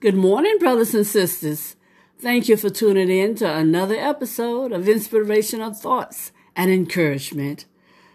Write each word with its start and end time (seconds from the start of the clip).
Good 0.00 0.14
morning, 0.14 0.58
brothers 0.60 0.94
and 0.94 1.04
sisters. 1.04 1.74
Thank 2.20 2.48
you 2.48 2.56
for 2.56 2.70
tuning 2.70 3.10
in 3.10 3.34
to 3.34 3.52
another 3.52 3.96
episode 3.96 4.70
of 4.70 4.88
Inspirational 4.88 5.74
Thoughts 5.74 6.30
and 6.54 6.70
Encouragement. 6.70 7.64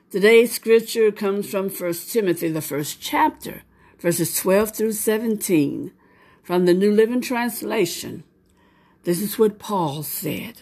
Today's 0.09 0.54
scripture 0.54 1.11
comes 1.11 1.51
from 1.51 1.67
1 1.67 1.93
Timothy, 2.07 2.47
the 2.47 2.61
first 2.61 3.01
chapter, 3.01 3.63
verses 3.99 4.33
12 4.39 4.73
through 4.73 4.93
17, 4.93 5.91
from 6.41 6.65
the 6.65 6.73
New 6.73 6.89
Living 6.89 7.19
Translation. 7.19 8.23
This 9.04 9.21
is 9.21 9.38
what 9.38 9.59
Paul 9.59 10.04
said. 10.04 10.61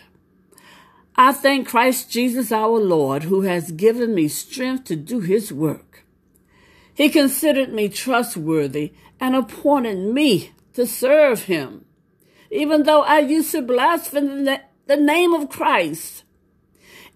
I 1.15 1.33
thank 1.33 1.67
Christ 1.67 2.09
Jesus 2.09 2.51
our 2.51 2.79
Lord, 2.79 3.25
who 3.25 3.41
has 3.41 3.71
given 3.71 4.15
me 4.15 4.27
strength 4.27 4.85
to 4.85 4.95
do 4.95 5.19
his 5.19 5.53
work. 5.53 6.03
He 6.95 7.09
considered 7.09 7.71
me 7.71 7.89
trustworthy 7.89 8.93
and 9.19 9.35
appointed 9.35 9.99
me 9.99 10.53
to 10.73 10.85
serve 10.85 11.43
him 11.43 11.85
even 12.51 12.83
though 12.83 13.01
I 13.01 13.19
used 13.19 13.51
to 13.53 13.61
blaspheme 13.61 14.43
the, 14.43 14.61
name 14.87 15.33
of 15.33 15.49
Christ. 15.49 16.23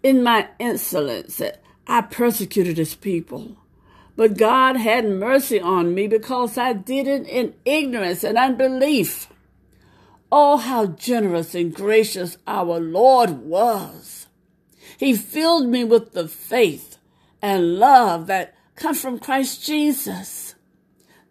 In 0.02 0.24
my 0.24 0.48
insolence, 0.60 1.42
I 1.86 2.02
persecuted 2.02 2.78
his 2.78 2.96
people. 2.96 3.58
But 4.16 4.38
God 4.38 4.78
had 4.78 5.06
mercy 5.06 5.60
on 5.60 5.94
me 5.94 6.08
because 6.08 6.58
I 6.58 6.72
did 6.72 7.06
it 7.06 7.28
in 7.28 7.54
ignorance 7.66 8.24
and 8.24 8.38
unbelief. 8.38 9.28
Oh, 10.32 10.56
how 10.56 10.86
generous 10.86 11.54
and 11.54 11.76
gracious 11.76 12.38
our 12.48 12.80
Lord 12.80 13.32
was. 13.32 14.28
He 14.98 15.14
filled 15.14 15.68
me 15.68 15.84
with 15.84 16.14
the 16.14 16.30
faith 16.30 16.98
and 17.42 17.78
love 17.78 18.28
that 18.28 18.56
come 18.76 18.96
from 18.96 19.20
Christ 19.20 19.66
Jesus. 19.66 20.55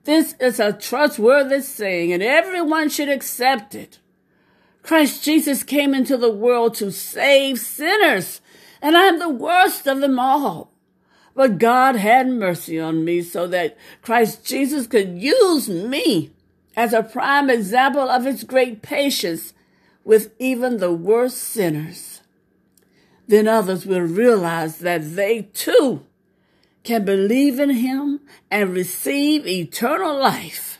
This 0.04 0.34
is 0.38 0.60
a 0.60 0.72
trustworthy 0.72 1.62
saying, 1.62 2.12
and 2.12 2.22
everyone 2.22 2.90
should 2.90 3.08
accept 3.08 3.74
it. 3.74 3.98
Christ 4.82 5.24
Jesus 5.24 5.62
came 5.62 5.94
into 5.94 6.18
the 6.18 6.30
world 6.30 6.74
to 6.74 6.92
save 6.92 7.58
sinners, 7.58 8.42
and 8.82 8.96
I'm 8.96 9.18
the 9.18 9.30
worst 9.30 9.86
of 9.86 10.00
them 10.00 10.18
all. 10.18 10.72
But 11.34 11.58
God 11.58 11.96
had 11.96 12.28
mercy 12.28 12.78
on 12.78 13.04
me 13.04 13.22
so 13.22 13.46
that 13.46 13.78
Christ 14.02 14.44
Jesus 14.44 14.86
could 14.86 15.18
use 15.18 15.70
me 15.70 16.32
as 16.76 16.92
a 16.92 17.02
prime 17.02 17.48
example 17.48 18.08
of 18.08 18.24
his 18.24 18.44
great 18.44 18.82
patience 18.82 19.54
with 20.04 20.34
even 20.38 20.76
the 20.76 20.92
worst 20.92 21.38
sinners. 21.38 22.20
Then 23.26 23.48
others 23.48 23.86
will 23.86 24.02
realize 24.02 24.78
that 24.80 25.16
they 25.16 25.42
too 25.54 26.04
can 26.84 27.04
believe 27.04 27.58
in 27.58 27.70
him 27.70 28.20
and 28.50 28.74
receive 28.74 29.46
eternal 29.46 30.16
life. 30.16 30.78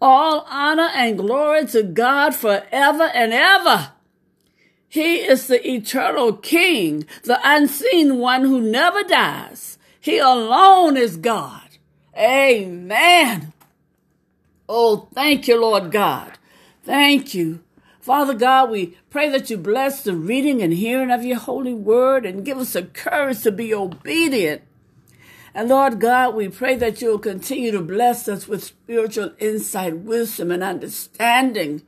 All 0.00 0.46
honor 0.48 0.90
and 0.94 1.18
glory 1.18 1.66
to 1.68 1.82
God 1.82 2.34
forever 2.34 3.10
and 3.14 3.32
ever. 3.32 3.92
He 4.88 5.16
is 5.16 5.48
the 5.48 5.68
eternal 5.68 6.34
King, 6.34 7.04
the 7.24 7.40
unseen 7.42 8.18
one 8.18 8.42
who 8.42 8.60
never 8.60 9.02
dies. 9.02 9.78
He 10.00 10.18
alone 10.18 10.96
is 10.96 11.16
God. 11.16 11.62
Amen. 12.16 13.52
Oh, 14.68 15.08
thank 15.14 15.48
you, 15.48 15.60
Lord 15.60 15.90
God. 15.90 16.38
Thank 16.84 17.34
you. 17.34 17.60
Father 18.00 18.34
God, 18.34 18.70
we 18.70 18.96
pray 19.10 19.28
that 19.28 19.50
you 19.50 19.58
bless 19.58 20.02
the 20.02 20.14
reading 20.14 20.62
and 20.62 20.72
hearing 20.72 21.10
of 21.10 21.24
your 21.24 21.38
holy 21.38 21.74
word 21.74 22.24
and 22.24 22.44
give 22.44 22.58
us 22.58 22.72
the 22.72 22.82
courage 22.84 23.42
to 23.42 23.52
be 23.52 23.74
obedient 23.74 24.62
and 25.58 25.70
Lord 25.70 25.98
God, 25.98 26.36
we 26.36 26.48
pray 26.48 26.76
that 26.76 27.02
you'll 27.02 27.18
continue 27.18 27.72
to 27.72 27.80
bless 27.80 28.28
us 28.28 28.46
with 28.46 28.62
spiritual 28.62 29.32
insight, 29.40 29.96
wisdom, 29.96 30.52
and 30.52 30.62
understanding 30.62 31.82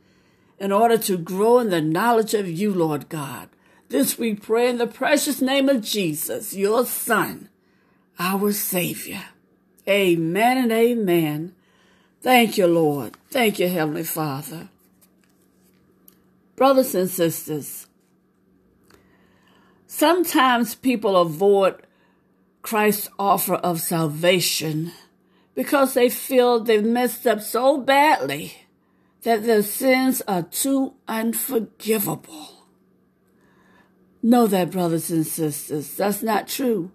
in 0.59 0.73
order 0.73 0.97
to 0.97 1.17
grow 1.17 1.59
in 1.59 1.69
the 1.69 1.79
knowledge 1.79 2.33
of 2.33 2.49
you, 2.49 2.73
Lord 2.73 3.07
God. 3.07 3.47
This 3.87 4.17
we 4.17 4.35
pray 4.35 4.69
in 4.69 4.77
the 4.77 4.87
precious 4.87 5.39
name 5.39 5.69
of 5.69 5.83
Jesus, 5.83 6.53
your 6.53 6.85
Son, 6.85 7.47
our 8.19 8.51
Savior. 8.51 9.23
Amen 9.87 10.57
and 10.57 10.71
amen. 10.73 11.55
Thank 12.19 12.57
you, 12.57 12.67
Lord. 12.67 13.15
Thank 13.29 13.57
you, 13.57 13.69
Heavenly 13.69 14.03
Father. 14.03 14.67
Brothers 16.57 16.93
and 16.93 17.09
sisters, 17.09 17.87
sometimes 19.87 20.75
people 20.75 21.15
avoid 21.15 21.81
Christ's 22.61 23.09
offer 23.17 23.55
of 23.55 23.81
salvation 23.81 24.91
because 25.55 25.93
they 25.93 26.09
feel 26.09 26.59
they've 26.59 26.83
messed 26.83 27.27
up 27.27 27.41
so 27.41 27.77
badly 27.77 28.55
that 29.23 29.43
their 29.43 29.63
sins 29.63 30.21
are 30.27 30.43
too 30.43 30.93
unforgivable. 31.07 32.65
Know 34.23 34.47
that, 34.47 34.71
brothers 34.71 35.09
and 35.09 35.25
sisters, 35.25 35.95
that's 35.95 36.21
not 36.21 36.47
true. 36.47 36.91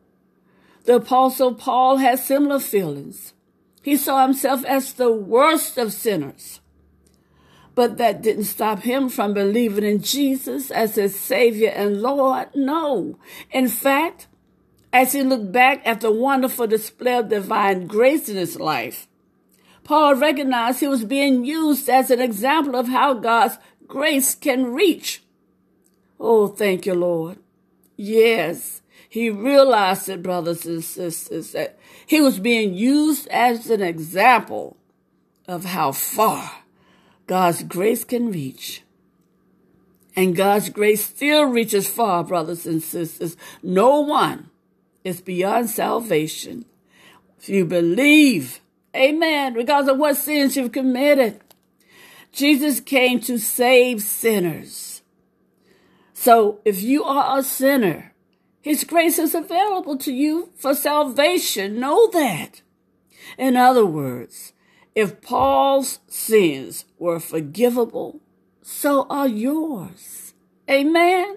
The 0.85 0.97
Apostle 0.97 1.55
Paul 1.55 1.97
had 1.97 2.21
similar 2.21 2.61
feelings. 2.61 3.35
He 3.83 3.97
saw 3.97 4.25
himself 4.25 4.65
as 4.65 4.93
the 4.93 5.13
worst 5.13 5.79
of 5.79 5.93
sinners. 5.93 6.61
But 7.75 7.99
that 7.99 8.23
didn't 8.23 8.45
stop 8.45 8.81
him 8.81 9.09
from 9.09 9.35
believing 9.35 9.85
in 9.85 10.01
Jesus 10.01 10.71
as 10.71 10.95
his 10.95 11.19
Savior 11.19 11.69
and 11.69 12.01
Lord. 12.01 12.49
No. 12.55 13.19
In 13.51 13.69
fact, 13.69 14.29
as 14.97 15.13
he 15.13 15.23
looked 15.23 15.53
back 15.53 15.87
at 15.87 16.01
the 16.01 16.11
wonderful 16.11 16.67
display 16.67 17.19
of 17.19 17.29
divine 17.29 17.87
grace 17.87 18.31
in 18.31 18.37
his 18.37 18.59
life, 18.59 19.07
Paul 19.85 20.15
recognized 20.15 20.81
he 20.81 20.89
was 20.89 21.05
being 21.05 21.45
used 21.45 21.91
as 21.91 22.11
an 22.11 22.19
example 22.19 22.75
of 22.75 22.89
how 22.89 23.13
God's 23.13 23.59
grace 23.87 24.35
can 24.35 24.73
reach. 24.73 25.23
Oh, 26.19 26.49
thank 26.49 26.87
you, 26.87 26.95
Lord. 26.95 27.37
Yes, 27.99 28.81
he 29.07 29.29
realized 29.29 30.09
it, 30.09 30.23
brothers 30.23 30.65
and 30.65 30.83
sisters, 30.83 31.53
that 31.53 31.79
he 32.07 32.23
was 32.23 32.39
being 32.39 32.73
used 32.73 33.29
as 33.29 33.69
an 33.69 33.83
example 33.83 34.79
of 35.47 35.67
how 35.67 35.93
far 35.93 36.51
God's 37.27 37.63
grace 37.65 38.03
can 38.03 38.33
reach. 38.33 38.83
And 40.17 40.35
God's 40.35 40.71
grace 40.71 41.05
still 41.05 41.45
reaches 41.45 41.87
far, 41.87 42.25
brothers 42.25 42.65
and 42.65 42.83
sisters. 42.83 43.37
No 43.63 44.01
one 44.01 44.49
is 45.07 45.21
beyond 45.21 45.71
salvation. 45.71 46.65
If 47.39 47.49
you 47.49 47.65
believe, 47.65 48.61
amen, 48.95 49.55
regardless 49.55 49.93
of 49.93 49.99
what 49.99 50.17
sins 50.17 50.57
you've 50.57 50.73
committed, 50.73 51.41
Jesus 52.33 52.81
came 52.81 53.21
to 53.21 53.39
save 53.39 54.03
sinners. 54.03 55.03
So 56.13 56.61
if 56.65 56.83
you 56.83 57.05
are 57.05 57.39
a 57.39 57.45
sinner, 57.45 58.15
his 58.61 58.83
grace 58.83 59.21
is 59.21 59.33
available 59.33 59.97
to 59.99 60.13
you 60.13 60.51
for 60.57 60.75
salvation. 60.75 61.79
Know 61.79 62.11
that. 62.11 62.63
In 63.39 63.57
other 63.57 63.87
words, 63.87 64.55
if 64.97 65.23
Paul's 65.23 66.01
sins 66.09 66.85
were 66.99 67.21
forgivable, 67.21 68.21
so 68.61 69.07
are 69.09 69.29
yours. 69.29 70.35
Amen. 70.69 71.37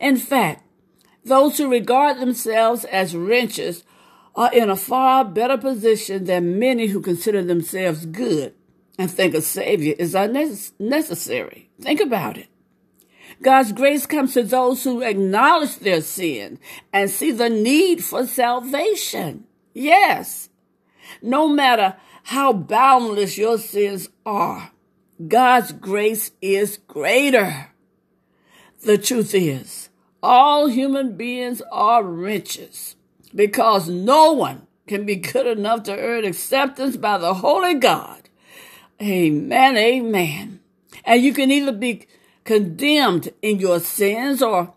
In 0.00 0.16
fact, 0.16 0.64
those 1.24 1.58
who 1.58 1.70
regard 1.70 2.18
themselves 2.18 2.84
as 2.86 3.16
wrenches 3.16 3.84
are 4.34 4.52
in 4.52 4.70
a 4.70 4.76
far 4.76 5.24
better 5.24 5.58
position 5.58 6.24
than 6.24 6.58
many 6.58 6.86
who 6.86 7.00
consider 7.00 7.42
themselves 7.42 8.06
good 8.06 8.54
and 8.98 9.10
think 9.10 9.34
a 9.34 9.42
Savior 9.42 9.94
is 9.98 10.14
unnecessary. 10.14 11.70
Think 11.80 12.00
about 12.00 12.38
it. 12.38 12.48
God's 13.42 13.72
grace 13.72 14.06
comes 14.06 14.34
to 14.34 14.42
those 14.42 14.84
who 14.84 15.02
acknowledge 15.02 15.76
their 15.76 16.02
sin 16.02 16.58
and 16.92 17.10
see 17.10 17.30
the 17.30 17.48
need 17.48 18.04
for 18.04 18.26
salvation. 18.26 19.44
Yes. 19.72 20.50
No 21.22 21.48
matter 21.48 21.96
how 22.24 22.52
boundless 22.52 23.38
your 23.38 23.58
sins 23.58 24.08
are, 24.26 24.72
God's 25.26 25.72
grace 25.72 26.32
is 26.40 26.78
greater. 26.86 27.72
The 28.84 28.98
truth 28.98 29.34
is, 29.34 29.89
all 30.22 30.68
human 30.68 31.16
beings 31.16 31.62
are 31.72 32.02
wretches 32.02 32.96
because 33.34 33.88
no 33.88 34.32
one 34.32 34.66
can 34.86 35.06
be 35.06 35.16
good 35.16 35.46
enough 35.46 35.84
to 35.84 35.96
earn 35.96 36.24
acceptance 36.24 36.96
by 36.96 37.16
the 37.18 37.34
Holy 37.34 37.74
God. 37.74 38.28
Amen, 39.00 39.76
amen. 39.76 40.60
And 41.04 41.22
you 41.22 41.32
can 41.32 41.50
either 41.50 41.72
be 41.72 42.06
condemned 42.44 43.32
in 43.40 43.60
your 43.60 43.80
sins 43.80 44.42
or 44.42 44.74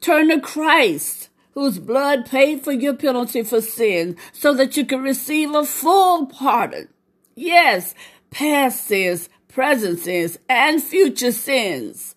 turn 0.00 0.28
to 0.28 0.40
Christ, 0.40 1.30
whose 1.52 1.78
blood 1.78 2.26
paid 2.26 2.62
for 2.62 2.72
your 2.72 2.94
penalty 2.94 3.42
for 3.42 3.60
sin, 3.60 4.16
so 4.32 4.52
that 4.54 4.76
you 4.76 4.84
can 4.84 5.02
receive 5.02 5.54
a 5.54 5.64
full 5.64 6.26
pardon. 6.26 6.88
Yes, 7.34 7.94
past 8.30 8.84
sins, 8.86 9.28
present 9.48 10.00
sins, 10.00 10.38
and 10.48 10.82
future 10.82 11.32
sins. 11.32 12.14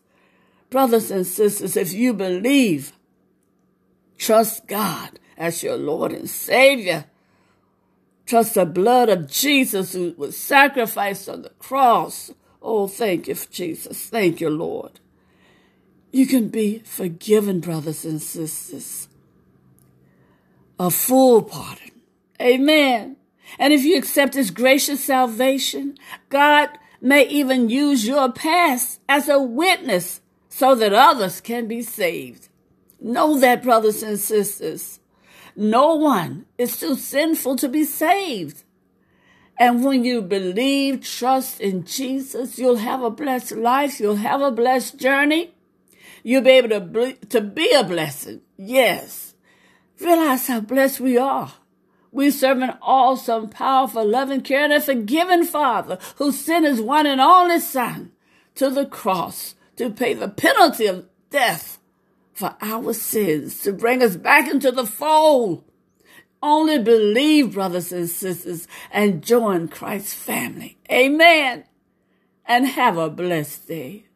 Brothers 0.69 1.11
and 1.11 1.25
sisters, 1.25 1.77
if 1.77 1.93
you 1.93 2.13
believe, 2.13 2.91
trust 4.17 4.67
God 4.67 5.19
as 5.37 5.63
your 5.63 5.77
Lord 5.77 6.11
and 6.11 6.29
Savior. 6.29 7.05
Trust 8.25 8.55
the 8.55 8.65
blood 8.65 9.07
of 9.07 9.31
Jesus 9.31 9.93
who 9.93 10.13
was 10.17 10.35
sacrificed 10.35 11.29
on 11.29 11.43
the 11.43 11.51
cross. 11.51 12.31
Oh, 12.61 12.87
thank 12.87 13.27
you, 13.29 13.35
Jesus. 13.49 14.09
Thank 14.09 14.41
you, 14.41 14.49
Lord. 14.49 14.99
You 16.11 16.25
can 16.25 16.49
be 16.49 16.79
forgiven, 16.79 17.61
brothers 17.61 18.03
and 18.03 18.21
sisters. 18.21 19.07
A 20.77 20.89
full 20.89 21.43
pardon. 21.43 21.91
Amen. 22.41 23.15
And 23.57 23.71
if 23.71 23.83
you 23.83 23.97
accept 23.97 24.33
His 24.33 24.51
gracious 24.51 25.03
salvation, 25.03 25.97
God 26.29 26.69
may 27.01 27.27
even 27.27 27.69
use 27.69 28.05
your 28.05 28.31
past 28.31 28.99
as 29.07 29.29
a 29.29 29.39
witness 29.41 30.21
so 30.57 30.73
that 30.73 30.91
others 30.91 31.39
can 31.39 31.67
be 31.67 31.83
saved. 31.83 32.49
Know 32.99 33.39
that, 33.39 33.61
brothers 33.61 34.01
and 34.01 34.17
sisters. 34.17 34.99
No 35.55 35.93
one 35.93 36.47
is 36.57 36.79
too 36.79 36.95
sinful 36.95 37.57
to 37.57 37.69
be 37.69 37.83
saved. 37.83 38.63
And 39.59 39.85
when 39.85 40.03
you 40.03 40.19
believe, 40.19 41.03
trust 41.03 41.61
in 41.61 41.85
Jesus, 41.85 42.57
you'll 42.57 42.77
have 42.77 43.03
a 43.03 43.11
blessed 43.11 43.51
life. 43.51 43.99
You'll 43.99 44.15
have 44.15 44.41
a 44.41 44.49
blessed 44.49 44.97
journey. 44.97 45.53
You'll 46.23 46.41
be 46.41 46.49
able 46.49 46.69
to 46.69 46.79
be, 46.79 47.13
to 47.29 47.39
be 47.39 47.71
a 47.73 47.83
blessing. 47.83 48.41
Yes. 48.57 49.35
Realize 50.01 50.47
how 50.47 50.61
blessed 50.61 50.99
we 50.99 51.19
are. 51.19 51.53
We 52.11 52.31
serve 52.31 52.63
an 52.63 52.77
awesome, 52.81 53.49
powerful, 53.49 54.03
loving, 54.03 54.41
caring, 54.41 54.71
and 54.71 54.83
forgiving 54.83 55.45
Father 55.45 55.99
who 56.15 56.31
sent 56.31 56.65
his 56.65 56.81
one 56.81 57.05
and 57.05 57.21
only 57.21 57.59
Son 57.59 58.11
to 58.55 58.71
the 58.71 58.87
cross 58.87 59.53
to 59.77 59.89
pay 59.89 60.13
the 60.13 60.27
penalty 60.27 60.85
of 60.85 61.05
death 61.29 61.79
for 62.33 62.55
our 62.61 62.93
sins, 62.93 63.61
to 63.61 63.73
bring 63.73 64.03
us 64.03 64.15
back 64.15 64.49
into 64.49 64.71
the 64.71 64.85
fold. 64.85 65.63
Only 66.41 66.77
believe, 66.77 67.53
brothers 67.53 67.91
and 67.91 68.07
sisters, 68.07 68.67
and 68.91 69.23
join 69.23 69.69
Christ's 69.69 70.13
family. 70.13 70.77
Amen. 70.91 71.63
And 72.45 72.67
have 72.67 72.97
a 72.97 73.09
blessed 73.09 73.67
day. 73.67 74.06